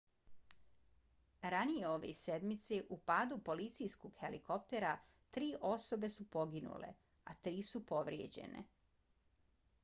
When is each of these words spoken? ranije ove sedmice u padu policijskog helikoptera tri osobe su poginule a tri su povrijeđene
ranije 1.53 1.83
ove 1.89 2.13
sedmice 2.21 2.79
u 2.97 2.99
padu 3.11 3.37
policijskog 3.49 4.17
helikoptera 4.23 4.95
tri 5.37 5.51
osobe 5.73 6.11
su 6.17 6.27
poginule 6.39 6.91
a 7.25 7.37
tri 7.49 7.63
su 7.71 7.85
povrijeđene 7.95 8.67